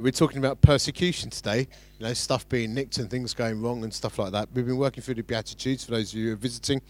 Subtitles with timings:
[0.00, 1.66] We're talking about persecution today,
[1.98, 4.48] you know, stuff being nicked and things going wrong and stuff like that.
[4.54, 6.80] We've been working through the Beatitudes for those of you who are visiting.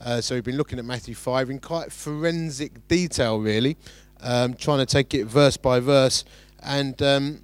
[0.00, 3.76] Uh, so we've been looking at Matthew 5 in quite forensic detail, really,
[4.20, 6.24] um, trying to take it verse by verse.
[6.60, 7.42] And um,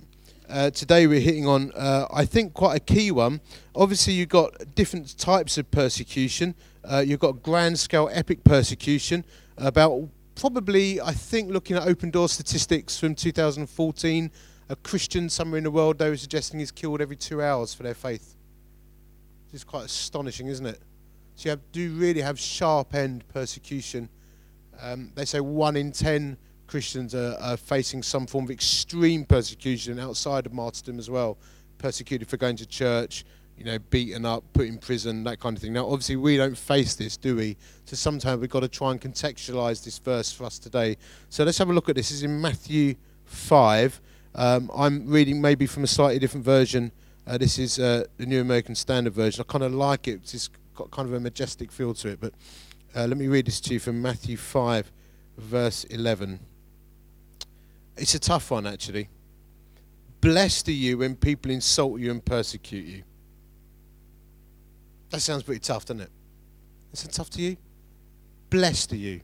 [0.51, 3.41] uh, today we're hitting on, uh, I think, quite a key one.
[3.77, 6.57] Obviously, you've got different types of persecution.
[6.83, 9.25] Uh, you've got grand scale epic persecution,
[9.57, 14.33] about probably, I think, looking at open door statistics from 2014
[14.73, 17.83] a Christian somewhere in the world they were suggesting is killed every two hours for
[17.83, 18.37] their faith.
[19.53, 20.81] It's quite astonishing, isn't it?
[21.37, 24.09] So you have, do really have sharp end persecution.
[24.81, 30.01] Um, they say one in ten Christians are, are, facing some form of extreme persecution
[30.01, 31.37] outside of martyrdom as well,
[31.77, 33.27] persecuted for going to church,
[33.59, 35.75] you know, beaten up, put in prison, that kind of thing.
[35.75, 37.59] Now, obviously, we don't face this, do we?
[37.85, 40.97] So sometimes we've got to try and contextualize this verse for us today.
[41.29, 42.09] So let's have a look at this.
[42.09, 42.95] This is in Matthew
[43.27, 44.01] 5.
[44.35, 46.91] Um, I'm reading maybe from a slightly different version.
[47.27, 49.45] Uh, this is uh, the New American Standard Version.
[49.47, 50.21] I kind of like it.
[50.33, 52.21] It's got kind of a majestic feel to it.
[52.21, 52.33] But
[52.97, 54.91] uh, let me read this to you from Matthew 5,
[55.37, 56.41] verse 11.
[57.97, 59.09] It's a tough one, actually.
[60.21, 63.03] Blessed are you when people insult you and persecute you.
[65.11, 66.11] That sounds pretty tough, doesn't it?
[66.93, 67.57] Is it tough to you?
[68.49, 69.21] Blessed are you.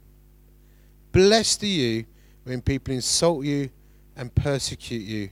[1.13, 2.05] Blessed are you
[2.45, 3.71] when people insult you
[4.19, 5.31] and persecute you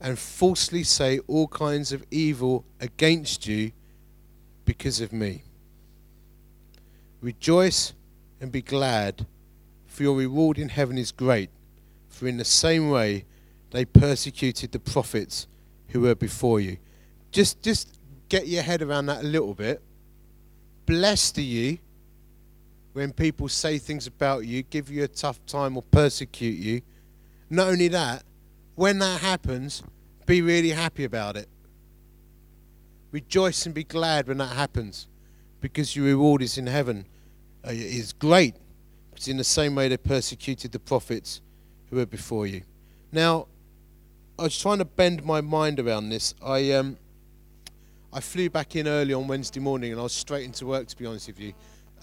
[0.00, 3.72] and falsely say all kinds of evil against you
[4.64, 5.42] because of me.
[7.20, 7.92] Rejoice
[8.40, 9.26] and be glad,
[9.86, 11.50] for your reward in heaven is great,
[12.08, 13.24] for in the same way
[13.70, 15.48] they persecuted the prophets
[15.88, 16.76] who were before you.
[17.32, 19.82] Just just get your head around that a little bit.
[20.86, 21.78] Blessed are you
[22.92, 26.82] when people say things about you, give you a tough time or persecute you
[27.50, 28.22] not only that,
[28.74, 29.82] when that happens,
[30.26, 31.48] be really happy about it.
[33.10, 35.08] Rejoice and be glad when that happens
[35.60, 37.06] because your reward is in heaven.
[37.66, 38.56] Uh, is great.
[39.14, 41.40] It's in the same way they persecuted the prophets
[41.88, 42.62] who were before you.
[43.12, 43.46] Now,
[44.38, 46.34] I was trying to bend my mind around this.
[46.44, 46.98] I um,
[48.12, 50.96] I flew back in early on Wednesday morning and I was straight into work, to
[50.96, 51.52] be honest with you.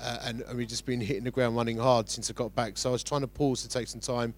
[0.01, 2.77] Uh, and, and we've just been hitting the ground running hard since I got back.
[2.77, 4.33] So I was trying to pause to take some time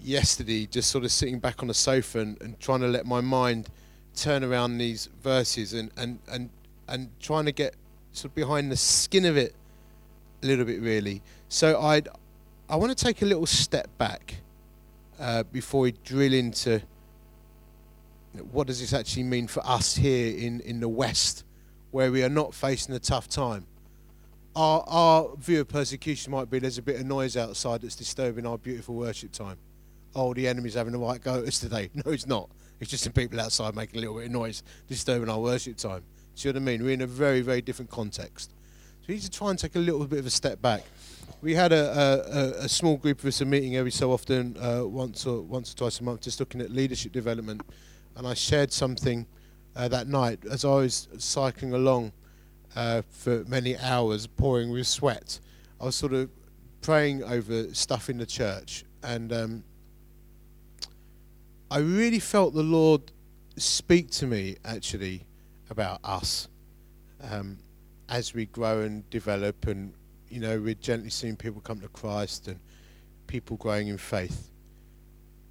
[0.00, 3.20] yesterday, just sort of sitting back on the sofa and, and trying to let my
[3.20, 3.68] mind
[4.14, 6.50] turn around these verses and, and, and,
[6.88, 7.74] and trying to get
[8.12, 9.54] sort of behind the skin of it
[10.42, 11.22] a little bit, really.
[11.48, 12.02] So i
[12.70, 14.34] I want to take a little step back
[15.18, 16.82] uh, before we drill into
[18.52, 21.44] what does this actually mean for us here in, in the West,
[21.92, 23.66] where we are not facing a tough time.
[24.54, 28.44] Our, our view of persecution might be there's a bit of noise outside that's disturbing
[28.44, 29.56] our beautiful worship time
[30.14, 31.90] oh, the enemy's having a right go at us today.
[32.04, 32.50] No, it's not.
[32.80, 36.02] It's just some people outside making a little bit of noise, disturbing our worship time.
[36.34, 36.84] See what I mean?
[36.84, 38.50] We're in a very, very different context.
[39.00, 40.84] So we need to try and take a little bit of a step back.
[41.40, 44.84] We had a, a, a small group of us a meeting every so often, uh,
[44.86, 47.62] once or once or twice a month, just looking at leadership development.
[48.16, 49.26] And I shared something
[49.74, 52.12] uh, that night as I was cycling along
[52.76, 55.40] uh, for many hours, pouring with sweat.
[55.80, 56.30] I was sort of
[56.80, 59.64] praying over stuff in the church, and um,
[61.70, 63.12] I really felt the Lord
[63.56, 65.26] speak to me actually
[65.68, 66.48] about us
[67.30, 67.58] um,
[68.08, 69.92] as we grow and develop, and
[70.30, 72.58] you know, we're gently seeing people come to Christ and
[73.26, 74.50] people growing in faith.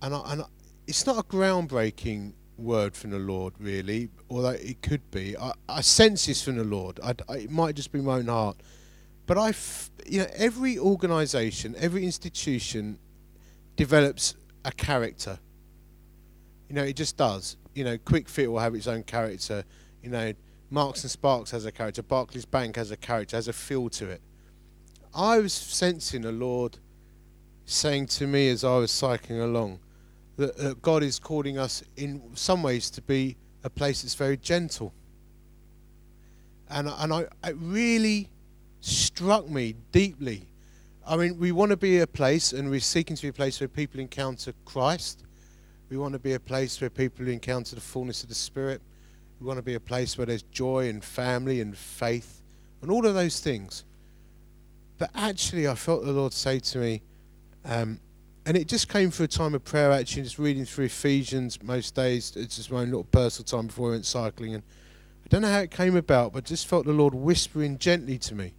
[0.01, 0.45] And, I, and I,
[0.87, 5.37] it's not a groundbreaking word from the Lord, really, although it could be.
[5.37, 6.99] I, I sense this from the Lord.
[7.03, 8.57] I, it might just be my own heart,
[9.27, 9.53] but I,
[10.07, 12.97] you know, every organisation, every institution
[13.75, 14.33] develops
[14.65, 15.37] a character
[16.69, 17.57] you know, it just does.
[17.73, 19.63] You know, Kwik Fit will have its own character.
[20.03, 20.33] You know,
[20.69, 22.03] Marks and Sparks has a character.
[22.03, 24.21] Barclays Bank has a character, has a feel to it.
[25.13, 26.77] I was sensing the Lord
[27.65, 29.79] saying to me as I was cycling along
[30.37, 34.37] that, that God is calling us in some ways to be a place that's very
[34.37, 34.93] gentle.
[36.69, 38.29] And, and I, it really
[38.81, 40.47] struck me deeply.
[41.05, 43.59] I mean, we want to be a place, and we're seeking to be a place
[43.61, 45.23] where people encounter Christ
[45.89, 48.81] we want to be a place where people encounter the fullness of the Spirit.
[49.39, 52.41] We want to be a place where there's joy and family and faith
[52.81, 53.85] and all of those things.
[54.97, 57.01] But actually, I felt the Lord say to me,
[57.63, 57.99] um,
[58.45, 61.95] and it just came through a time of prayer, actually, just reading through Ephesians most
[61.95, 62.33] days.
[62.35, 64.55] It's just my own little personal time before I went cycling.
[64.55, 64.63] And
[65.25, 68.35] I don't know how it came about, but just felt the Lord whispering gently to
[68.35, 68.53] me.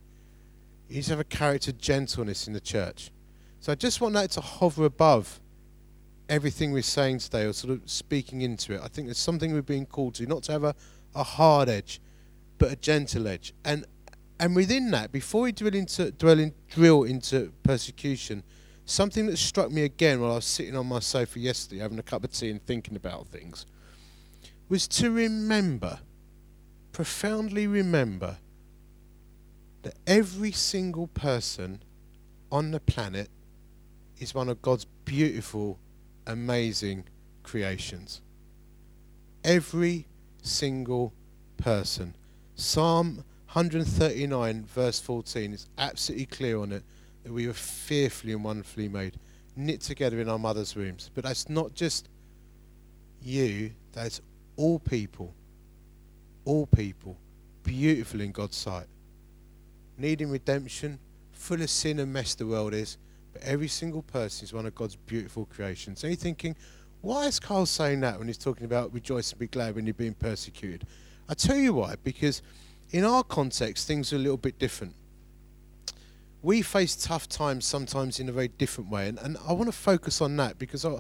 [0.87, 3.11] He needs to have a character of gentleness in the church.
[3.61, 5.41] So I just want that to hover above
[6.29, 8.81] everything we're saying today or sort of speaking into it.
[8.83, 10.75] I think there's something we're being called to, not to have a,
[11.15, 12.01] a hard edge,
[12.59, 13.53] but a gentle edge.
[13.65, 13.87] And
[14.41, 18.45] and within that, before we drill into dwell in, drill into persecution,
[18.85, 22.03] something that struck me again while I was sitting on my sofa yesterday having a
[22.03, 23.67] cup of tea and thinking about things
[24.69, 26.01] was to remember,
[26.93, 28.37] profoundly remember,
[29.83, 31.83] that every single person
[32.51, 33.29] on the planet
[34.19, 35.79] is one of God's beautiful,
[36.29, 37.05] amazing
[37.43, 38.21] creations.
[39.43, 40.07] Every
[40.43, 41.13] single
[41.57, 42.15] person.
[42.55, 46.83] Psalm 139, verse 14, is absolutely clear on it
[47.25, 49.19] that we were fearfully and wonderfully made,
[49.57, 51.11] knit together in our mother's wombs.
[51.15, 52.09] But that's not just
[53.23, 54.21] you, that's
[54.57, 55.35] all people.
[56.45, 57.17] All people.
[57.63, 58.87] Beautiful in God's sight.
[59.97, 60.99] Needing redemption,
[61.33, 62.99] full of sin and mess the world is,
[63.39, 66.03] but every single person is one of God's beautiful creations.
[66.03, 66.57] And you're thinking,
[67.03, 69.95] why is Carl saying that when he's talking about rejoice and be glad when you're
[69.95, 70.87] being persecuted?
[71.29, 72.43] I tell you why, because
[72.91, 74.95] in our context, things are a little bit different.
[76.43, 79.77] We face tough times sometimes in a very different way, and, and I want to
[79.77, 80.99] focus on that because I,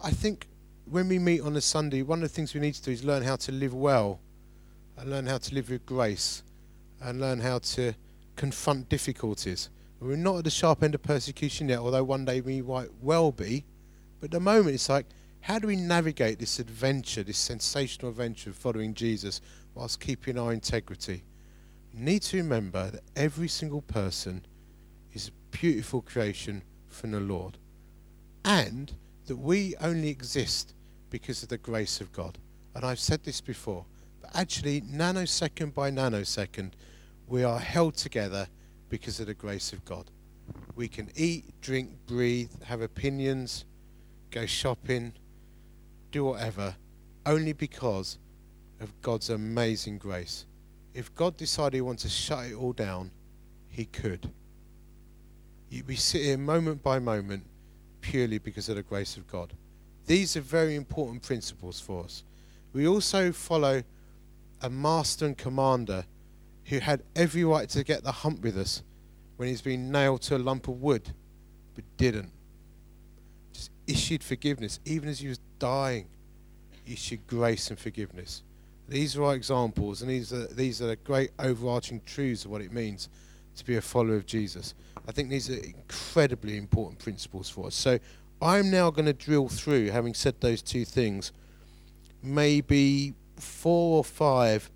[0.00, 0.46] I think
[0.84, 3.04] when we meet on a Sunday, one of the things we need to do is
[3.04, 4.20] learn how to live well,
[4.98, 6.42] and learn how to live with grace,
[7.00, 7.94] and learn how to
[8.36, 9.68] confront difficulties.
[10.02, 13.30] We're not at the sharp end of persecution yet, although one day we might well
[13.30, 13.64] be.
[14.18, 15.06] But at the moment, it's like,
[15.42, 19.40] how do we navigate this adventure, this sensational adventure of following Jesus
[19.74, 21.22] whilst keeping our integrity?
[21.94, 24.44] We need to remember that every single person
[25.12, 27.58] is a beautiful creation from the Lord.
[28.44, 28.92] And
[29.26, 30.74] that we only exist
[31.10, 32.38] because of the grace of God.
[32.74, 33.84] And I've said this before,
[34.20, 36.72] but actually, nanosecond by nanosecond,
[37.28, 38.48] we are held together
[38.92, 40.10] because of the grace of God.
[40.76, 43.64] We can eat, drink, breathe, have opinions,
[44.30, 45.14] go shopping,
[46.10, 46.76] do whatever,
[47.24, 48.18] only because
[48.82, 50.44] of God's amazing grace.
[50.92, 53.10] If God decided He wanted to shut it all down,
[53.70, 54.30] He could.
[55.86, 57.46] We sit here moment by moment
[58.02, 59.54] purely because of the grace of God.
[60.04, 62.24] These are very important principles for us.
[62.74, 63.84] We also follow
[64.60, 66.04] a master and commander
[66.66, 68.82] who had every right to get the hump with us
[69.36, 71.10] when he's been nailed to a lump of wood,
[71.74, 72.30] but didn't.
[73.52, 76.06] Just issued forgiveness, even as he was dying.
[76.86, 78.42] Issued grace and forgiveness.
[78.88, 82.60] These are our examples, and these are these are the great overarching truths of what
[82.60, 83.08] it means
[83.56, 84.74] to be a follower of Jesus.
[85.06, 87.74] I think these are incredibly important principles for us.
[87.74, 87.98] So
[88.40, 91.32] I'm now going to drill through, having said those two things,
[92.22, 94.70] maybe four or five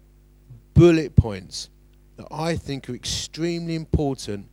[0.74, 1.70] bullet points
[2.16, 4.48] that I think are extremely important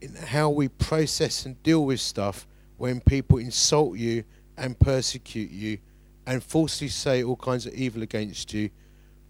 [0.00, 2.46] in how we process and deal with stuff
[2.76, 4.24] when people insult you
[4.56, 5.78] and persecute you
[6.26, 8.70] and falsely say all kinds of evil against you,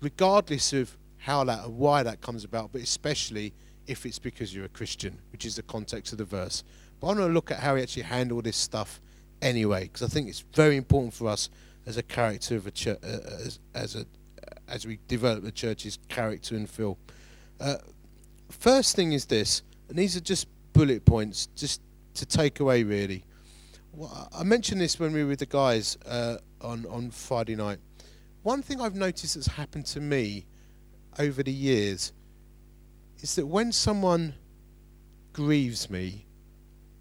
[0.00, 3.52] regardless of how that and why that comes about, but especially
[3.86, 6.62] if it's because you're a Christian, which is the context of the verse.
[7.00, 9.00] But I want to look at how we actually handle this stuff
[9.40, 11.48] anyway, because I think it's very important for us
[11.86, 14.04] as a character of a church, uh, as, as a
[14.68, 16.98] as we develop the church's character and feel.
[17.60, 17.76] Uh,
[18.50, 21.80] first thing is this, and these are just bullet points, just
[22.14, 23.24] to take away really.
[23.92, 27.78] Well, I mentioned this when we were with the guys uh, on on Friday night.
[28.42, 30.46] One thing I've noticed that's happened to me
[31.18, 32.12] over the years
[33.20, 34.34] is that when someone
[35.32, 36.26] grieves me,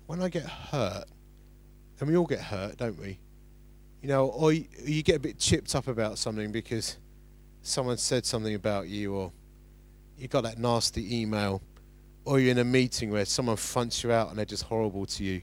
[0.07, 1.05] when I get hurt,
[1.99, 3.19] and we all get hurt, don't we?
[4.01, 6.97] You know, or you, you get a bit chipped up about something because
[7.61, 9.31] someone said something about you, or
[10.17, 11.61] you got that nasty email,
[12.25, 15.23] or you're in a meeting where someone fronts you out and they're just horrible to
[15.23, 15.41] you,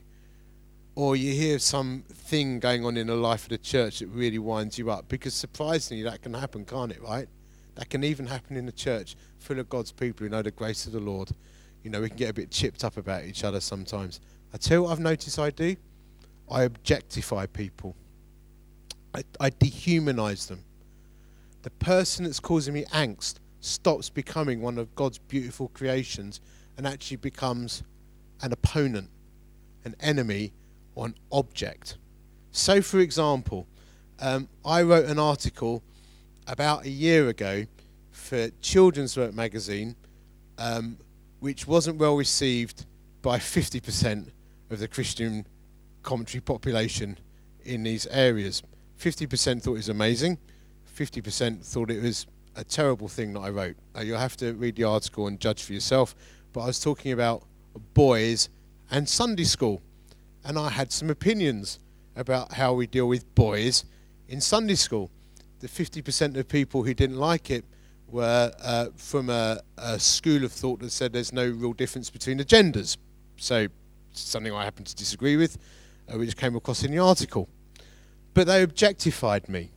[0.96, 4.78] or you hear something going on in the life of the church that really winds
[4.78, 5.08] you up.
[5.08, 7.02] Because surprisingly, that can happen, can't it?
[7.02, 7.28] Right?
[7.76, 10.86] That can even happen in the church full of God's people who know the grace
[10.86, 11.30] of the Lord.
[11.82, 14.20] You know, we can get a bit chipped up about each other sometimes.
[14.52, 15.76] I tell you what I've noticed I do.
[16.50, 17.96] I objectify people.
[19.14, 20.62] I, I dehumanize them.
[21.62, 26.40] The person that's causing me angst stops becoming one of God's beautiful creations
[26.76, 27.82] and actually becomes
[28.42, 29.08] an opponent,
[29.84, 30.52] an enemy,
[30.94, 31.96] or an object.
[32.52, 33.66] So, for example,
[34.20, 35.82] um, I wrote an article
[36.46, 37.64] about a year ago
[38.10, 39.96] for Children's Work magazine,
[40.58, 40.98] um,
[41.40, 42.86] which wasn't well received
[43.22, 44.28] by 50%
[44.70, 45.46] of the Christian
[46.02, 47.18] commentary population
[47.64, 48.62] in these areas.
[49.00, 50.38] 50% thought it was amazing,
[50.96, 53.76] 50% thought it was a terrible thing that I wrote.
[53.96, 56.14] Uh, you'll have to read the article and judge for yourself.
[56.52, 57.42] But I was talking about
[57.94, 58.48] boys
[58.90, 59.82] and Sunday school,
[60.44, 61.78] and I had some opinions.
[62.16, 63.84] about how we deal with boys
[64.28, 65.10] in Sunday school.
[65.58, 67.64] The 50% of people who didn't like it
[68.06, 72.36] were uh, from a, a, school of thought that said there's no real difference between
[72.36, 72.96] the genders.
[73.36, 73.66] So,
[74.12, 75.58] something I happen to disagree with,
[76.08, 77.48] uh, which came across in the article.
[78.32, 79.72] But they objectified me.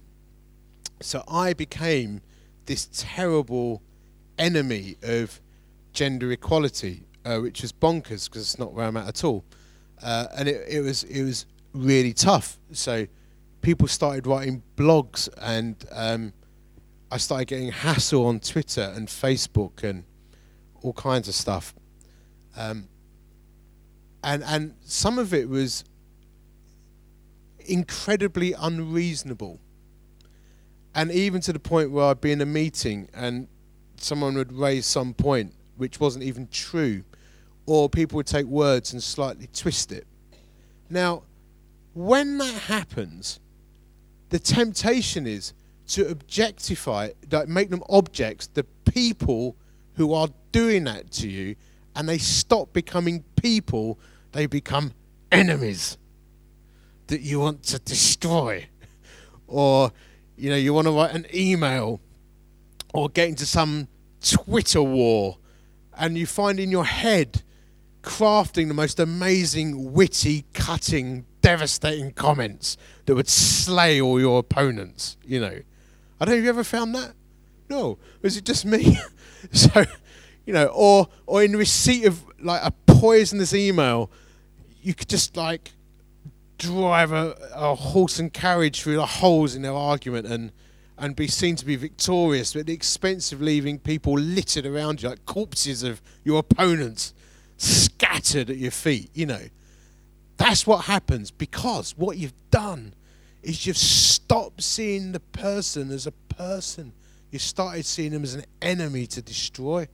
[1.01, 2.21] So I became
[2.67, 3.81] this terrible
[4.37, 5.41] enemy of
[5.93, 9.43] gender equality, uh, which was bonkers because it's not where I'm at at all.
[10.01, 12.59] Uh, and it, it was it was really tough.
[12.71, 13.07] So
[13.61, 16.33] people started writing blogs, and um,
[17.11, 20.03] I started getting hassle on Twitter and Facebook and
[20.83, 21.73] all kinds of stuff.
[22.55, 22.89] Um,
[24.23, 25.83] and and some of it was
[27.59, 29.59] incredibly unreasonable.
[30.97, 33.47] And even to the point where I'd be in a meeting and
[33.97, 37.03] someone would raise some point which wasn't even true,
[37.67, 40.07] or people would take words and slightly twist it.
[40.89, 41.21] Now,
[41.93, 43.39] when that happens,
[44.29, 45.53] the temptation is
[45.89, 49.55] to objectify, like make them objects, the people
[49.97, 51.55] who are doing that to you,
[51.95, 53.99] and they stop becoming people,
[54.31, 54.93] they become
[55.31, 55.99] enemies
[57.05, 58.67] that you want to destroy.
[59.47, 59.91] or,
[60.37, 61.99] you know, you want to write an email
[62.93, 63.87] or get into some
[64.21, 65.37] Twitter war,
[65.97, 67.41] and you find in your head
[68.01, 75.39] crafting the most amazing, witty, cutting, devastating comments that would slay all your opponents, you
[75.39, 75.59] know.
[76.19, 77.13] I don't know, have you ever found that?
[77.69, 77.97] No.
[78.21, 78.97] Was it just me?
[79.51, 79.85] so,
[80.45, 84.09] you know, or or in receipt of like a poisonous email,
[84.81, 85.71] you could just like
[86.57, 90.51] drive a, a horse and carriage through the holes in their argument and
[90.97, 95.09] and be seen to be victorious at the expense of leaving people littered around you
[95.09, 97.13] like corpses of your opponents
[97.57, 99.41] scattered at your feet, you know.
[100.37, 102.93] That's what happens because what you've done
[103.43, 106.93] is you've stopped seeing the person as a person.
[107.31, 109.87] You started seeing them as an enemy to destroy.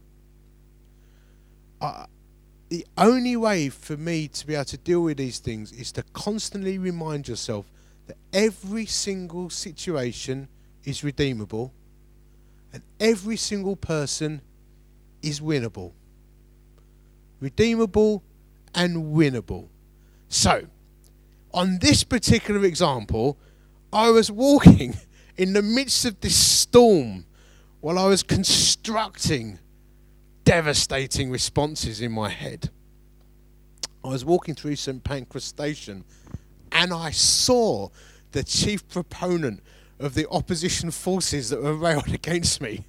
[2.74, 6.02] The only way for me to be able to deal with these things is to
[6.12, 7.72] constantly remind yourself
[8.08, 10.48] that every single situation
[10.84, 11.72] is redeemable
[12.74, 14.42] and every single person
[15.22, 15.92] is winnable.
[17.40, 18.24] Redeemable
[18.74, 19.68] and winnable.
[20.28, 20.66] So,
[21.54, 23.38] on this particular example,
[23.94, 24.96] I was walking
[25.38, 27.28] in the midst of this storm
[27.82, 29.60] while I was constructing
[30.44, 32.70] devastating responses in my head.
[34.04, 36.04] I was walking through St Pancras Station
[36.72, 37.90] and I saw
[38.32, 39.62] the chief proponent
[40.00, 42.86] of the opposition forces that were railed against me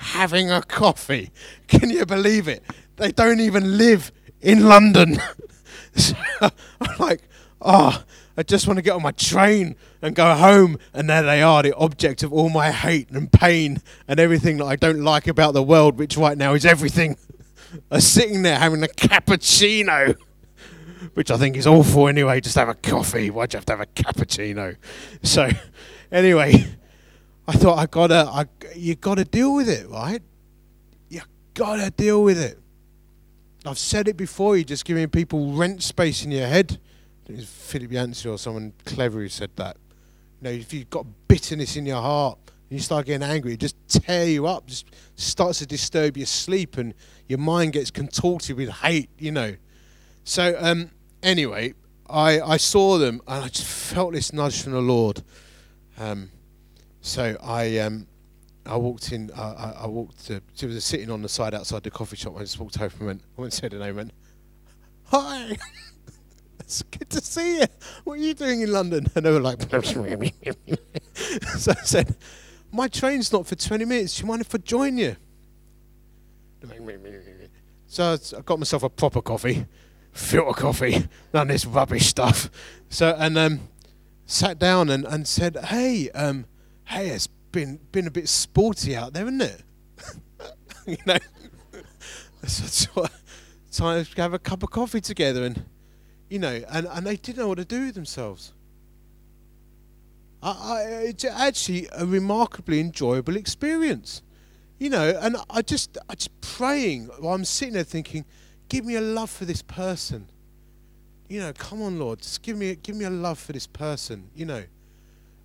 [0.00, 1.30] having a coffee.
[1.68, 2.62] Can you believe it?
[2.96, 5.18] They don't even live in London.
[5.94, 7.22] so I'm like,
[7.60, 8.02] oh,
[8.40, 10.78] I just want to get on my train and go home.
[10.94, 14.64] And there they are, the object of all my hate and pain and everything that
[14.64, 17.18] I don't like about the world, which right now is everything.
[17.90, 20.16] are sitting there having a cappuccino,
[21.12, 22.40] which I think is awful anyway.
[22.40, 23.28] Just have a coffee.
[23.28, 24.76] Why'd you have to have a cappuccino?
[25.22, 25.50] So,
[26.10, 26.64] anyway,
[27.46, 30.22] I thought I gotta, I, you gotta deal with it, right?
[31.10, 31.20] You
[31.52, 32.58] gotta deal with it.
[33.66, 34.56] I've said it before.
[34.56, 36.80] You're just giving people rent space in your head
[37.28, 39.76] it was Philip Yancey or someone clever who said that.
[40.40, 43.60] You know, if you've got bitterness in your heart and you start getting angry, it
[43.60, 44.86] just tear you up, just
[45.16, 46.94] starts to disturb your sleep, and
[47.28, 49.10] your mind gets contorted with hate.
[49.18, 49.56] You know.
[50.24, 50.90] So um,
[51.22, 51.74] anyway,
[52.08, 55.22] I I saw them and I just felt this nudge from the Lord.
[55.98, 56.30] Um,
[57.00, 58.06] so I um,
[58.66, 59.30] I walked in.
[59.36, 60.26] I, I walked.
[60.26, 62.36] To, she was sitting on the side outside the coffee shop.
[62.36, 63.22] I just walked over and went.
[63.36, 63.96] I went and said her name.
[63.96, 64.12] Went,
[65.04, 65.56] hi.
[66.70, 67.66] it's good to see you.
[68.04, 69.08] What are you doing in London?
[69.16, 69.60] And they were like,
[71.12, 72.14] so I said,
[72.70, 74.16] my train's not for 20 minutes.
[74.16, 75.16] Do you mind if I join you?
[77.88, 79.66] So I got myself a proper coffee,
[80.12, 82.48] filter coffee, none of this rubbish stuff.
[82.88, 83.68] So and um,
[84.26, 86.46] sat down and, and said, hey, um,
[86.84, 89.62] hey, it's been been a bit sporty out there, isn't it?
[90.86, 91.18] you know,
[92.46, 93.08] so,
[93.72, 95.64] time to have a cup of coffee together and
[96.30, 98.52] you know, and, and they didn't know what to do with themselves.
[100.42, 104.22] I, I, it's actually a remarkably enjoyable experience,
[104.78, 105.18] you know.
[105.20, 108.24] And I just, I just praying while I'm sitting there thinking,
[108.68, 110.28] give me a love for this person.
[111.28, 114.30] You know, come on, Lord, just give me, give me a love for this person.
[114.34, 114.62] You know,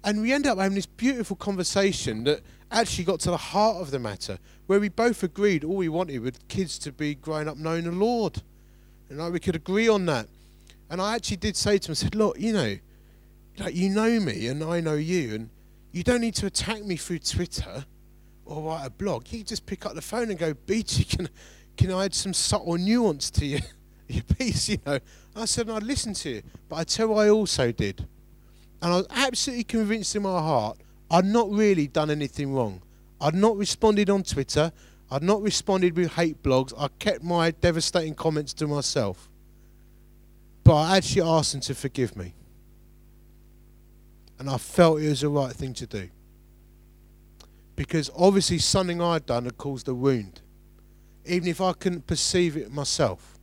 [0.04, 3.90] and we end up having this beautiful conversation that actually got to the heart of
[3.90, 4.38] the matter,
[4.68, 7.92] where we both agreed all we wanted was kids to be growing up knowing the
[7.92, 8.44] Lord,
[9.10, 10.28] and like we could agree on that.
[10.90, 12.78] And I actually did say to him, I said, look, you know,
[13.58, 15.50] like you know me and I know you, and
[15.92, 17.86] you don't need to attack me through Twitter
[18.46, 19.32] or write a blog.
[19.32, 21.30] You just pick up the phone and go, Beatty, can
[21.78, 23.62] can I add some subtle nuance to your
[24.08, 24.70] your piece?
[24.70, 25.00] You know,
[25.36, 28.06] I said I'd listen to you, but I tell you I also did,
[28.82, 30.78] and I was absolutely convinced in my heart
[31.10, 32.82] I'd not really done anything wrong.
[33.22, 34.72] I'd not responded on Twitter.
[35.10, 36.74] I'd not responded with hate blogs.
[36.78, 39.30] I kept my devastating comments to myself.
[40.66, 42.34] But I actually asked them to forgive me.
[44.40, 46.10] And I felt it was the right thing to do.
[47.76, 50.42] Because obviously something I'd done had caused a wound.
[51.24, 53.38] Even if I couldn't perceive it myself.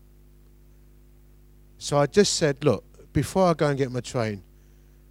[1.79, 4.43] So I just said, look, before I go and get my train,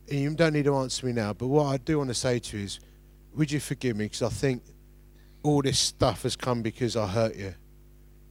[0.09, 2.39] and you don't need to answer me now, but what I do want to say
[2.39, 2.79] to you is,
[3.33, 4.05] would you forgive me?
[4.05, 4.63] Because I think
[5.43, 7.55] all this stuff has come because I hurt you.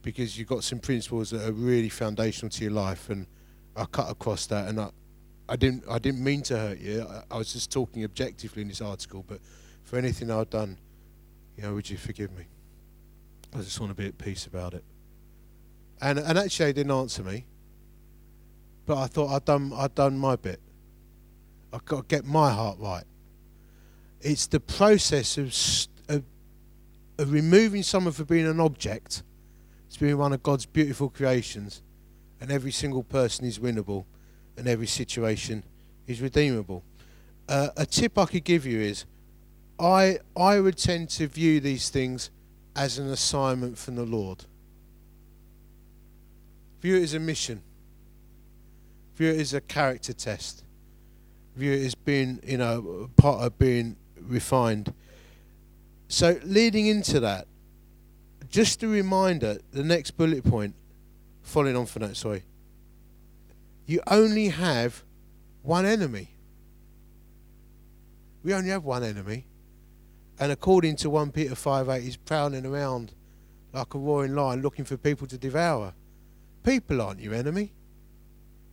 [0.03, 3.25] Because you've got some principles that are really foundational to your life, and
[3.75, 4.89] I cut across that, and I,
[5.47, 7.05] I didn't, I didn't mean to hurt you.
[7.09, 9.39] I, I was just talking objectively in this article, but
[9.83, 10.77] for anything I've done,
[11.57, 12.45] you know, would you forgive me?
[13.53, 14.83] I just want to be at peace about it.
[16.01, 17.45] And and actually, they didn't answer me.
[18.85, 20.59] But I thought I'd done I'd done my bit.
[21.73, 23.03] I've got to get my heart right.
[24.19, 25.55] It's the process of,
[26.09, 26.23] of,
[27.17, 29.23] of removing someone from being an object
[29.91, 31.81] to being one of God's beautiful creations,
[32.41, 34.05] and every single person is winnable,
[34.57, 35.63] and every situation
[36.07, 36.83] is redeemable.
[37.47, 39.05] Uh, a tip I could give you is,
[39.79, 42.31] I I would tend to view these things
[42.75, 44.45] as an assignment from the Lord.
[46.81, 47.61] View it as a mission.
[49.15, 50.63] View it as a character test.
[51.55, 54.93] View it as being, you know, part of being refined.
[56.07, 57.47] So, leading into that,
[58.49, 60.75] just a reminder the next bullet point,
[61.41, 62.43] following on from that, sorry.
[63.85, 65.03] You only have
[65.61, 66.29] one enemy.
[68.43, 69.45] We only have one enemy.
[70.39, 73.13] And according to 1 Peter 5 8, he's prowling around
[73.73, 75.93] like a roaring lion looking for people to devour.
[76.63, 77.73] People aren't your enemy.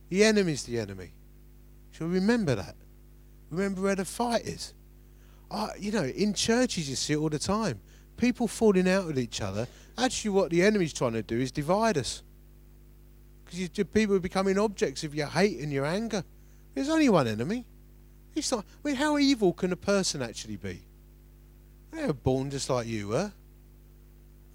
[0.09, 1.13] The enemy's the enemy.
[1.91, 2.75] So remember that.
[3.49, 4.73] Remember where the fight is.
[5.51, 7.79] Uh, you know, in churches you see it all the time.
[8.17, 9.67] People falling out with each other.
[9.97, 12.23] Actually, what the enemy's trying to do is divide us.
[13.49, 16.23] Because people are becoming objects of your hate and your anger.
[16.75, 17.65] There's only one enemy.
[18.35, 18.65] It's not.
[18.83, 20.81] I mean, how evil can a person actually be?
[21.91, 23.31] They were born just like you were.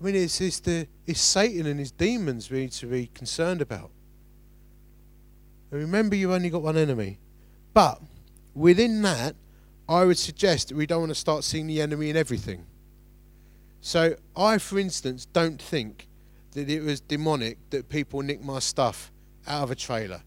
[0.00, 3.61] I mean, it's, it's, the, it's Satan and his demons we need to be concerned
[3.61, 3.90] about.
[5.70, 7.18] And remember, you've only got one enemy.
[7.72, 8.00] But
[8.54, 9.35] within that,
[9.88, 12.64] I would suggest that we don't want to start seeing the enemy in everything.
[13.80, 16.07] So, I, for instance, don't think
[16.54, 19.12] that it was demonic that people nicked my stuff
[19.46, 20.22] out of a trailer.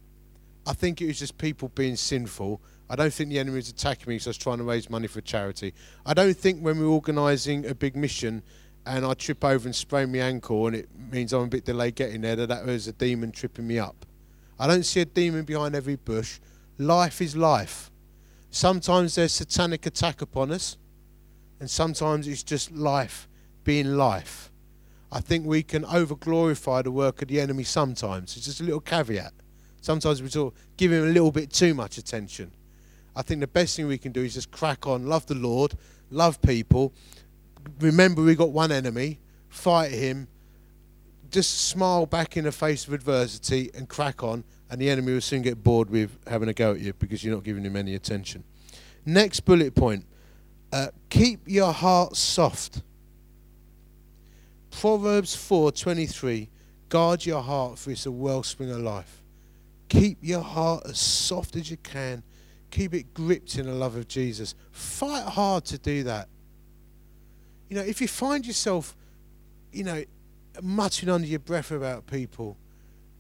[0.66, 2.62] I think it was just people being sinful.
[2.90, 5.08] I don't think the enemy was attacking me because I was trying to raise money
[5.08, 5.74] for charity.
[6.06, 8.44] I don't think when we're organising a big mission
[8.86, 11.96] and I trip over and sprain my ankle and it means I'm a bit delayed
[11.96, 14.06] getting there, that that was a demon tripping me up.
[14.60, 16.40] I don't see a demon behind every bush.
[16.78, 17.92] Life is life.
[18.50, 20.78] Sometimes there's satanic attack upon us,
[21.60, 23.28] and sometimes it's just life
[23.64, 24.52] being life.
[25.12, 28.36] I think we can over glorify the work of the enemy sometimes.
[28.36, 29.34] It's just a little caveat.
[29.82, 32.52] Sometimes we sort of give him a little bit too much attention.
[33.16, 35.74] I think the best thing we can do is just crack on, love the Lord,
[36.10, 36.94] love people.
[37.80, 40.28] Remember, we got one enemy, fight him,
[41.32, 45.22] just smile back in the face of adversity and crack on, and the enemy will
[45.22, 47.96] soon get bored with having a go at you because you're not giving him any
[47.96, 48.44] attention.
[49.06, 50.06] Next bullet point
[50.72, 52.82] uh, keep your heart soft.
[54.80, 56.50] Proverbs 4:23
[56.90, 59.24] Guard your heart for it's a wellspring of life.
[59.90, 62.22] Keep your heart as soft as you can.
[62.70, 64.54] Keep it gripped in the love of Jesus.
[64.70, 66.30] Fight hard to do that.
[67.70, 68.96] You know, if you find yourself,
[69.72, 70.04] you know,
[70.62, 72.56] muttering under your breath about people,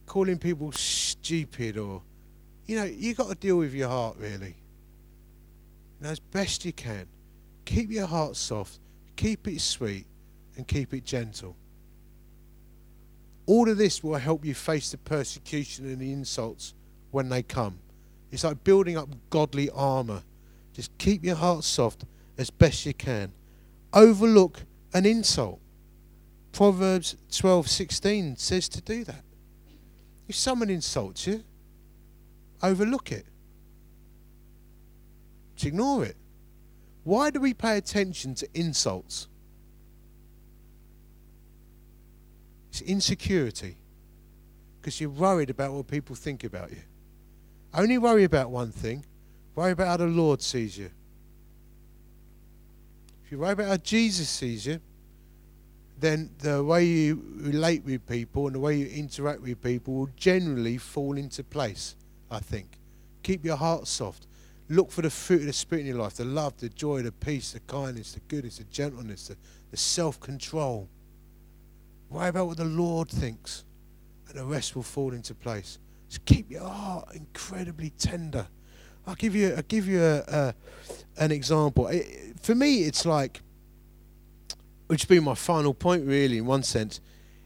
[0.06, 2.04] calling people stupid, or,
[2.68, 4.56] you know, you got to deal with your heart really.
[5.98, 7.08] You know, as best you can.
[7.66, 8.80] Keep your heart soft,
[9.16, 10.06] keep it sweet,
[10.58, 11.56] and keep it gentle.
[13.46, 16.74] All of this will help you face the persecution and the insults
[17.12, 17.80] when they come.
[18.32, 20.24] It's like building up godly armor.
[20.74, 22.04] Just keep your heart soft
[22.38, 23.32] as best you can.
[23.94, 25.62] Overlook an insult.
[26.52, 29.24] Proverbs 12:16 says to do that.
[30.28, 31.44] If someone insults you,
[32.62, 33.26] overlook it.
[35.56, 36.18] Just ignore it.
[37.04, 39.30] Why do we pay attention to insults?
[42.80, 43.78] It's insecurity.
[44.80, 46.82] Because you're worried about what people think about you.
[47.74, 49.04] Only worry about one thing
[49.58, 50.92] Worry about how the Lord sees you.
[53.26, 54.80] If you worry about how Jesus sees you,
[56.00, 60.10] then the way you relate with people and the way you interact with people will
[60.16, 61.96] generally fall into place,
[62.30, 62.78] I think.
[63.24, 64.28] Keep your heart soft.
[64.70, 67.12] Look for the fruit of the Spirit in your life the love, the joy, the
[67.12, 69.38] peace, the kindness, the goodness, the gentleness, the,
[69.72, 70.88] the self control.
[72.10, 73.66] Worry about what the Lord thinks,
[74.30, 75.80] and the rest will fall into place.
[76.10, 78.48] Just keep your heart incredibly tender.
[79.06, 80.56] I'll give you, I'll give you a, a
[81.18, 81.88] an example.
[81.88, 83.42] It, for me, it's like
[84.88, 87.02] which be my final point, really, in one sense.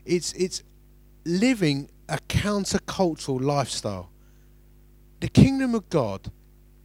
[0.06, 0.64] It's it's
[1.26, 4.10] living a countercultural lifestyle.
[5.20, 6.32] The kingdom of God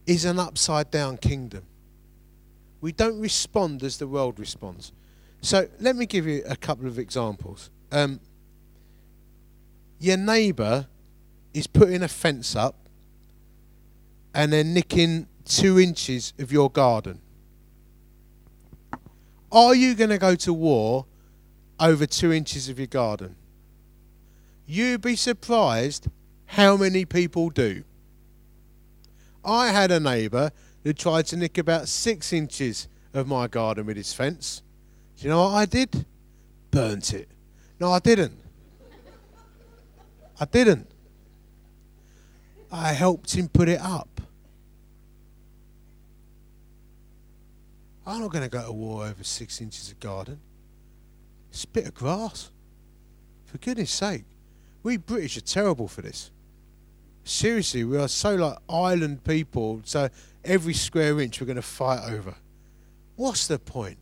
[0.06, 1.64] is an upside down kingdom.
[2.80, 4.92] We don't respond as the world responds.
[5.46, 7.70] So let me give you a couple of examples.
[7.92, 8.18] Um,
[10.00, 10.88] your neighbour
[11.54, 12.88] is putting a fence up
[14.34, 17.20] and they're nicking two inches of your garden.
[19.52, 21.06] Are you going to go to war
[21.78, 23.36] over two inches of your garden?
[24.66, 26.08] You'd be surprised
[26.46, 27.84] how many people do.
[29.44, 30.50] I had a neighbour
[30.82, 34.64] who tried to nick about six inches of my garden with his fence.
[35.16, 36.04] Do you know what I did?
[36.70, 37.28] Burnt it.
[37.80, 38.38] No, I didn't.
[40.38, 40.90] I didn't.
[42.70, 44.20] I helped him put it up.
[48.06, 50.38] I'm not going to go to war over six inches of garden.
[51.50, 52.50] It's a bit of grass.
[53.46, 54.24] For goodness sake.
[54.82, 56.30] We British are terrible for this.
[57.24, 60.08] Seriously, we are so like island people, so
[60.44, 62.36] every square inch we're going to fight over.
[63.16, 63.98] What's the point?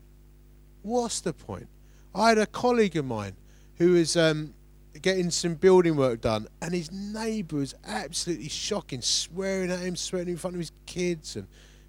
[0.85, 1.67] What's the point?
[2.13, 3.33] I had a colleague of mine
[3.77, 4.53] who was um,
[5.01, 10.27] getting some building work done, and his neighbour was absolutely shocking, swearing at him, swearing
[10.27, 11.47] in front of his kids, and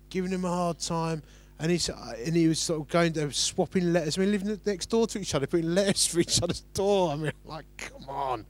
[0.08, 1.22] giving him a hard time.
[1.58, 1.92] And he
[2.24, 4.16] and he was sort of going to swapping letters.
[4.16, 7.12] I mean, living next door to each other, putting letters for each other's door.
[7.12, 8.46] I mean, like, come on.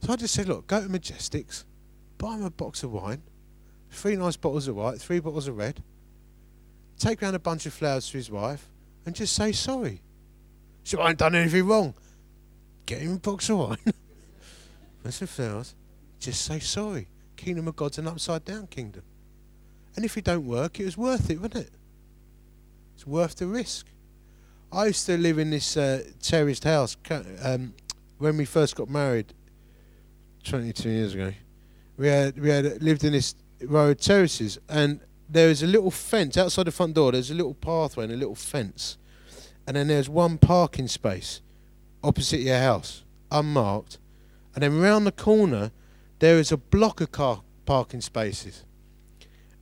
[0.00, 1.64] So I just said, look, go to Majestics,
[2.16, 3.20] buy him a box of wine,
[3.90, 5.82] three nice bottles of white, three bottles of red.
[6.98, 8.71] Take round a bunch of flowers for his wife,
[9.04, 10.02] and just say sorry.
[10.84, 11.94] So I ain't done anything wrong.
[12.86, 13.78] Get him a box of wine.
[15.02, 15.74] That's some flowers.
[16.18, 17.08] Just say sorry.
[17.36, 19.02] Kingdom of God's an upside down kingdom.
[19.96, 21.70] And if it don't work, it was worth it, wasn't it?
[22.94, 23.86] It's worth the risk.
[24.72, 26.96] I used to live in this uh, terraced house
[27.42, 27.74] um,
[28.18, 29.34] when we first got married,
[30.44, 31.32] 22 years ago.
[31.98, 35.00] We had we had lived in this row of terraces, and
[35.32, 37.12] there was a little fence outside the front door.
[37.12, 38.98] There's a little pathway and a little fence,
[39.66, 41.40] and then there's one parking space
[42.04, 43.98] opposite your house, unmarked,
[44.54, 45.70] and then round the corner
[46.18, 48.64] there is a block of car parking spaces,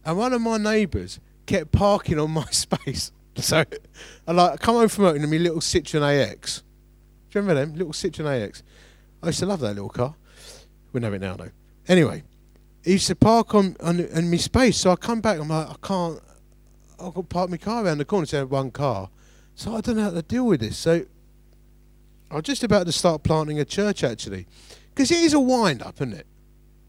[0.05, 3.13] and one of my neighbours kept parking on my space.
[3.37, 3.65] So
[4.27, 6.63] I like come home from work in my little Citroen AX.
[7.31, 8.63] Do you remember them little Citroen AX?
[9.23, 10.15] I used to love that little car.
[10.93, 11.53] We know it now though.
[11.87, 12.25] Anyway,
[12.85, 14.79] he used to park on on, on my space.
[14.79, 15.39] So I come back.
[15.39, 16.21] I'm like, I can't.
[16.99, 18.27] I've got to park my car around the corner.
[18.27, 19.09] So I had one car.
[19.55, 20.79] So I don't know how to deal with this.
[20.79, 21.05] So
[22.31, 24.47] I was just about to start planting a church actually,
[24.95, 26.27] because it is a wind up, isn't it?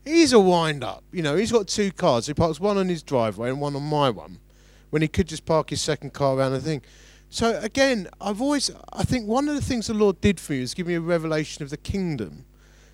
[0.05, 1.03] It is a wind up.
[1.11, 2.27] You know, he's got two cars.
[2.27, 4.39] He parks one on his driveway and one on my one
[4.89, 6.81] when he could just park his second car around the thing.
[7.29, 10.63] So again, I've always, I think one of the things the Lord did for you
[10.63, 12.45] is give me a revelation of the kingdom.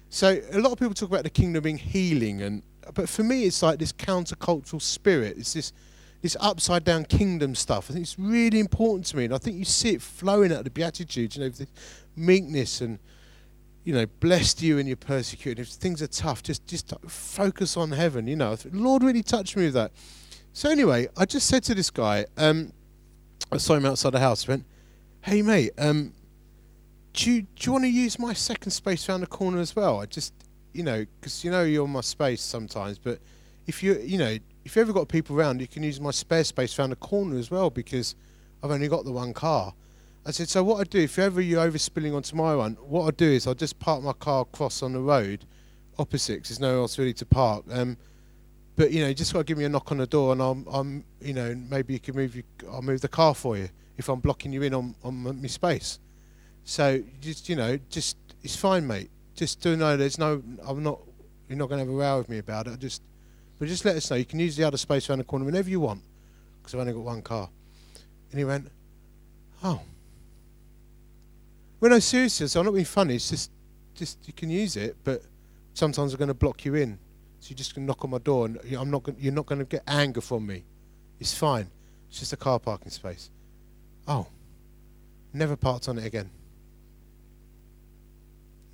[0.09, 2.61] So a lot of people talk about the kingdom being healing, and
[2.93, 5.37] but for me, it's like this countercultural spirit.
[5.37, 5.73] It's this
[6.21, 7.89] this upside down kingdom stuff.
[7.89, 10.59] I think it's really important to me, and I think you see it flowing out
[10.59, 11.35] of the Beatitudes.
[11.35, 11.67] You know, the
[12.15, 12.99] meekness and
[13.83, 15.65] you know, blessed you and you're persecuted.
[15.65, 18.27] If things are tough, just just focus on heaven.
[18.27, 19.91] You know, Lord really touched me with that.
[20.53, 22.73] So anyway, I just said to this guy, um,
[23.51, 24.47] I saw him outside the house.
[24.47, 24.65] I went,
[25.21, 26.13] "Hey mate, um,
[27.17, 29.99] do you, do you want to use my second space around the corner as well?
[29.99, 30.33] I just,
[30.77, 33.19] you know, because you know you're my space sometimes, but
[33.65, 36.43] if you, you know, if you ever got people around, you can use my spare
[36.43, 38.15] space around the corner as well because
[38.63, 39.73] I've only got the one car."
[40.25, 43.11] I said, "So what I do if ever you're overspilling onto my one, what I
[43.11, 45.45] do is I'll just park my car across on the road,
[45.97, 47.97] opposite, because there's nowhere else really to park." Um,
[48.75, 50.41] but you know, you just got to give me a knock on the door, and
[50.41, 52.35] I'm, I'm, you know, maybe you can move.
[52.35, 55.47] You, I'll move the car for you if I'm blocking you in on on my
[55.47, 55.97] space.
[56.63, 59.09] So just you know, just it's fine, mate.
[59.37, 60.99] Just to know there's no, I'm not,
[61.47, 62.77] you're not going to have a row with me about it.
[62.79, 63.01] just,
[63.57, 64.17] but just let us know.
[64.17, 66.01] You can use the other space around the corner whenever you want,
[66.59, 67.47] because I've only got one car.
[68.31, 68.69] And he went,
[69.63, 69.79] oh.
[71.79, 73.15] Well, no, seriously, so I'm not being funny.
[73.15, 73.51] It's just,
[73.95, 75.21] just you can use it, but
[75.73, 76.97] sometimes I'm going to block you in.
[77.39, 79.03] So you're just to knock on my door, and I'm not.
[79.03, 80.63] Gonna, you're not going to get anger from me.
[81.19, 81.69] It's fine.
[82.09, 83.29] It's just a car parking space.
[84.07, 84.25] Oh,
[85.33, 86.31] never parked on it again.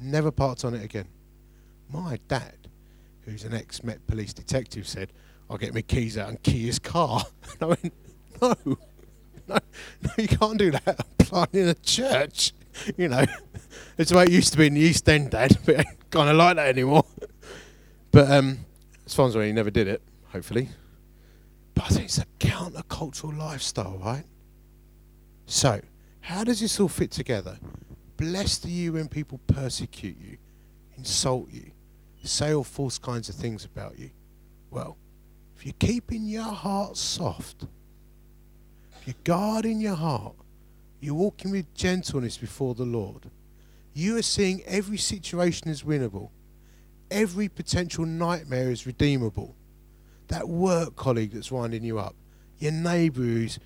[0.04, 1.08] Never parked on it again.
[1.90, 2.68] My dad,
[3.22, 5.14] who's an ex Met police detective, said,
[5.50, 7.24] I'll get my keys out and key his car.
[7.62, 7.94] I went,
[8.42, 8.76] no, no,
[9.48, 9.60] no,
[10.18, 10.84] you can't do that.
[10.88, 12.54] I'm planning a church.
[12.98, 13.24] You know,
[14.00, 16.28] it's the way it used to be in the East End, Dad, but I kind
[16.28, 17.06] of like that anymore.
[18.12, 18.66] But um,
[19.06, 20.70] as far as I never did it, hopefully.
[21.76, 24.24] But I think it's a countercultural lifestyle, right?
[25.46, 25.82] So,
[26.22, 27.60] how does this all fit together?
[28.18, 30.38] Blessed are you when people persecute you,
[30.98, 31.72] insult you,
[32.24, 34.12] say all false kinds of things about you.
[34.72, 34.98] Well,
[35.56, 37.66] if you're keeping your heart soft,
[39.00, 40.36] if you're guarding your heart,
[41.00, 43.30] you're walking with gentleness before the Lord,
[43.94, 46.30] you are seeing every situation as winnable,
[47.12, 49.56] every potential nightmare is redeemable.
[50.30, 52.16] That work colleague that's winding you up,
[52.58, 53.60] your neighbour who's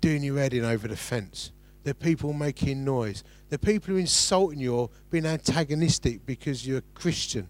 [0.00, 1.50] doing your head in over the fence,
[1.84, 6.78] the people making noise, the people who are insulting you or being antagonistic because you're
[6.78, 7.48] a Christian.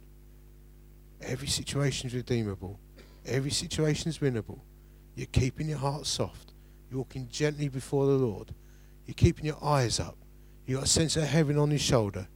[1.21, 2.79] Every situation is redeemable.
[3.27, 4.61] Every situation is winnable.
[5.15, 6.53] You're keeping your heart soft.
[6.91, 8.55] You're walking gently before the Lord.
[9.07, 10.17] You're keeping your eyes up.
[10.67, 12.29] You've got a sense of heaven on your shoulder.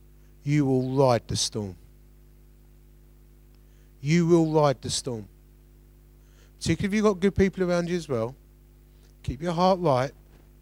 [0.43, 1.77] You will ride the storm.
[4.01, 5.29] You will ride the storm.
[6.59, 8.35] Particularly if you've got good people around you as well.
[9.23, 10.11] Keep your heart right.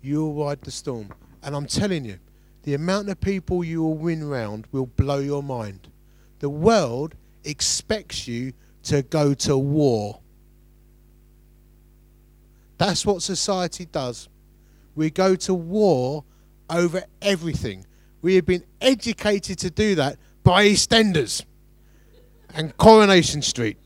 [0.02, 1.10] You will ride the storm.
[1.42, 2.18] And I'm telling you,
[2.62, 5.88] the amount of people you will win round will blow your mind.
[6.40, 8.52] The world expects you
[8.84, 10.20] to go to war.
[12.78, 14.28] That's what society does.
[14.94, 16.24] We go to war
[16.68, 17.86] over everything.
[18.22, 21.44] We have been educated to do that by EastEnders
[22.54, 23.78] and Coronation Street.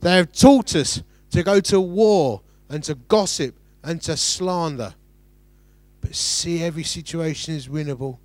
[0.00, 4.94] They have taught us to go to war and to gossip and to slander.
[6.00, 8.18] But see, every situation is winnable,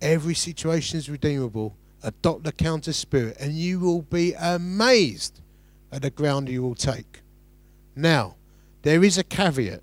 [0.00, 1.76] every situation is redeemable.
[2.04, 5.40] Adopt the counter spirit, and you will be amazed
[5.92, 7.20] at the ground you will take.
[7.94, 8.34] Now,
[8.82, 9.82] there is a caveat.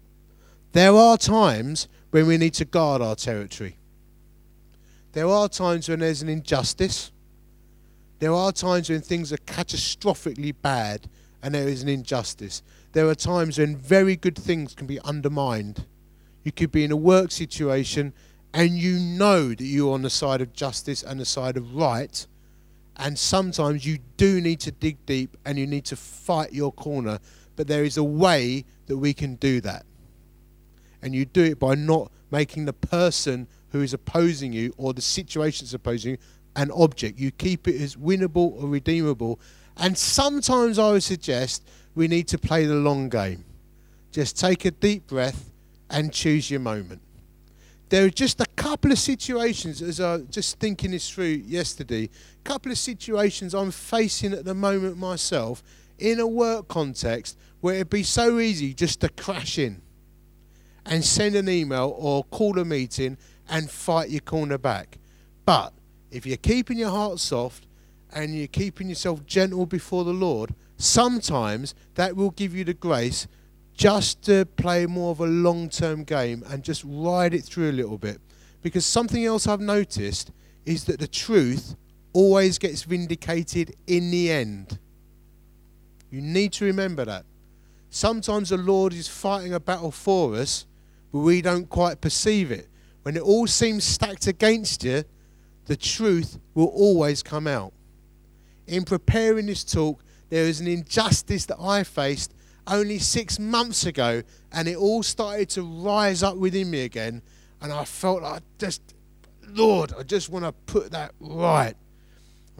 [0.73, 3.77] There are times when we need to guard our territory.
[5.13, 7.11] There are times when there's an injustice.
[8.19, 11.07] There are times when things are catastrophically bad
[11.41, 12.61] and there is an injustice.
[12.91, 15.85] There are times when very good things can be undermined.
[16.49, 18.11] You could be in a work situation
[18.55, 22.25] and you know that you're on the side of justice and the side of right.
[22.97, 27.19] And sometimes you do need to dig deep and you need to fight your corner.
[27.55, 29.85] But there is a way that we can do that.
[31.03, 35.03] And you do it by not making the person who is opposing you or the
[35.03, 36.17] situation that's opposing you
[36.55, 37.19] an object.
[37.19, 39.39] You keep it as winnable or redeemable.
[39.77, 43.45] And sometimes I would suggest we need to play the long game.
[44.11, 45.48] Just take a deep breath
[45.89, 47.01] and choose your moment.
[47.89, 52.03] There are just a couple of situations, as I was just thinking this through yesterday,
[52.03, 55.63] a couple of situations I'm facing at the moment myself
[55.97, 59.81] in a work context where it'd be so easy just to crash in
[60.85, 63.17] and send an email or call a meeting
[63.49, 64.99] and fight your corner back.
[65.45, 65.73] But
[66.11, 67.67] if you're keeping your heart soft
[68.13, 73.27] and you're keeping yourself gentle before the Lord, sometimes that will give you the grace
[73.79, 77.71] just to play more of a long term game and just ride it through a
[77.71, 78.19] little bit.
[78.61, 80.31] Because something else I've noticed
[80.65, 81.77] is that the truth
[82.11, 84.77] always gets vindicated in the end.
[86.11, 87.23] You need to remember that.
[87.89, 90.65] Sometimes the Lord is fighting a battle for us,
[91.13, 92.67] but we don't quite perceive it.
[93.03, 95.05] When it all seems stacked against you,
[95.67, 97.71] the truth will always come out.
[98.67, 102.33] In preparing this talk, there is an injustice that I faced
[102.69, 107.21] only six months ago, and it all started to rise up within me again.
[107.61, 108.81] And I felt like just,
[109.49, 111.75] Lord, I just want to put that right.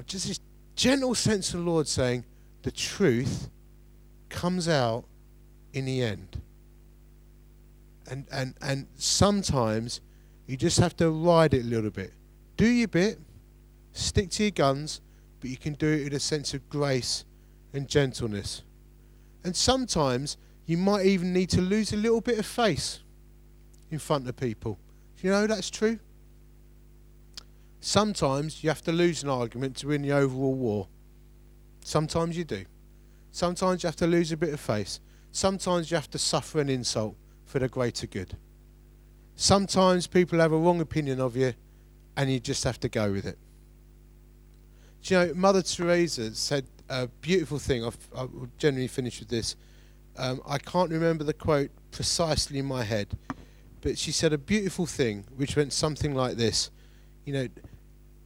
[0.06, 0.40] Just this
[0.76, 2.26] gentle sense of the Lord saying,
[2.64, 3.50] the truth
[4.30, 5.06] comes out
[5.74, 6.42] in the end.
[8.10, 10.02] And, and, and sometimes
[10.48, 12.12] you just have to ride it a little bit.
[12.58, 13.20] Do your bit,
[13.94, 15.02] stick to your guns,
[15.40, 17.24] but you can do it with a sense of grace
[17.74, 18.64] and gentleness.
[19.44, 23.00] And sometimes you might even need to lose a little bit of face
[23.90, 24.78] in front of people.
[25.20, 26.00] Do you know that's true?
[27.82, 30.88] Sometimes you have to lose an argument to win the overall war.
[31.84, 32.66] Sometimes you do.
[33.32, 35.00] Sometimes you have to lose a bit of face.
[35.32, 38.36] Sometimes you have to suffer an insult for the greater good.
[39.36, 41.54] Sometimes people have a wrong opinion of you
[42.18, 43.38] and you just have to go with it.
[45.02, 47.86] Do you know, Mother Teresa said a beautiful thing.
[47.86, 49.56] I've, I will generally finish with this.
[50.18, 53.08] Um, I can't remember the quote precisely in my head,
[53.82, 56.72] but she said a beautiful thing, which went something like this:
[57.26, 57.48] You know,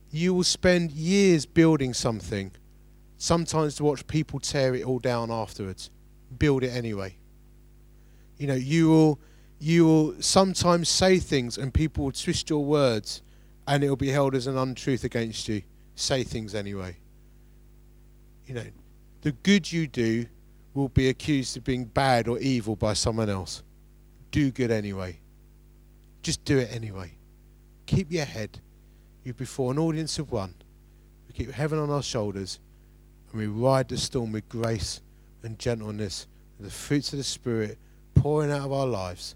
[0.09, 2.51] you will spend years building something,
[3.17, 5.89] sometimes to watch people tear it all down afterwards.
[6.37, 7.17] Build it anyway.
[8.37, 9.19] You know, you will
[9.59, 13.21] you will sometimes say things and people will twist your words
[13.65, 15.61] and it will be held as an untruth against you.
[15.95, 16.97] Say things anyway.
[18.45, 18.65] You know,
[19.21, 20.25] the good you do
[20.73, 23.63] will be accused of being bad or evil by someone else.
[24.31, 25.19] Do good anyway.
[26.23, 27.13] Just do it anyway.
[27.85, 28.59] Keep your head.
[29.23, 30.55] You're before an audience of one.
[31.27, 32.59] We keep heaven on our shoulders
[33.31, 35.01] and we ride the storm with grace
[35.43, 36.27] and gentleness,
[36.59, 37.77] the fruits of the Spirit
[38.15, 39.35] pouring out of our lives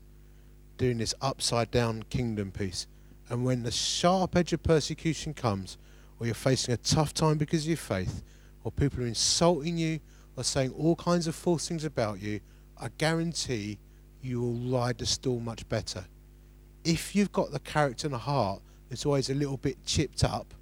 [0.77, 2.87] doing this upside down kingdom piece.
[3.29, 5.77] And when the sharp edge of persecution comes,
[6.19, 8.23] or you're facing a tough time because of your faith,
[8.67, 9.99] or people are insulting you
[10.35, 12.41] or saying all kinds of false things about you,
[12.77, 13.79] I guarantee
[14.21, 16.03] you will ride the storm much better.
[16.83, 20.53] If you've got the character and the heart that's always a little bit chipped up,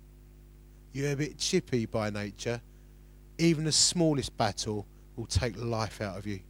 [0.94, 2.62] you're a bit chippy by nature,
[3.40, 6.42] even the smallest battle will take life out of you.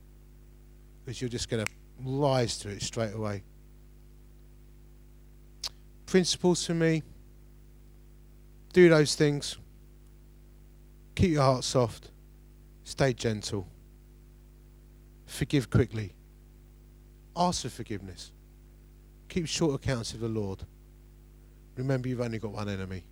[1.06, 1.72] Because you're just going to
[2.04, 3.44] rise to it straight away
[6.06, 7.04] principles for me
[8.72, 9.58] do those things.
[11.16, 12.12] Keep your heart soft.
[12.84, 13.68] Stay gentle.
[15.26, 16.14] Forgive quickly.
[17.36, 18.32] Ask for forgiveness.
[19.30, 20.64] Keep short accounts with the Lord.
[21.76, 23.04] Remember, you've only got one enemy.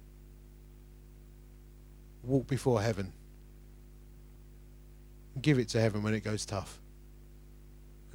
[2.24, 3.12] Walk before heaven.
[5.42, 6.80] Give it to heaven when it goes tough.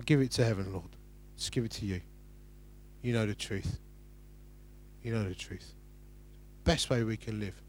[0.07, 0.88] Give it to heaven, Lord.
[1.37, 2.01] Just give it to you.
[3.03, 3.79] You know the truth.
[5.03, 5.74] You know the truth.
[6.64, 7.61] Best way we can live.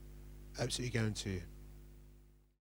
[0.60, 1.42] Absolutely guarantee you.